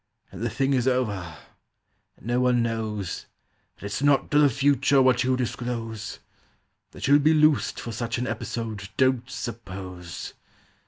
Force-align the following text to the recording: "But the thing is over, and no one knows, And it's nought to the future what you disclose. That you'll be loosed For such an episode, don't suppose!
"But 0.31 0.39
the 0.41 0.49
thing 0.49 0.73
is 0.73 0.87
over, 0.87 1.37
and 2.17 2.25
no 2.25 2.39
one 2.39 2.63
knows, 2.63 3.27
And 3.77 3.85
it's 3.85 4.01
nought 4.01 4.31
to 4.31 4.39
the 4.39 4.49
future 4.49 4.99
what 4.99 5.23
you 5.23 5.37
disclose. 5.37 6.17
That 6.89 7.07
you'll 7.07 7.19
be 7.19 7.35
loosed 7.35 7.79
For 7.79 7.91
such 7.91 8.17
an 8.17 8.25
episode, 8.25 8.89
don't 8.97 9.29
suppose! 9.29 10.33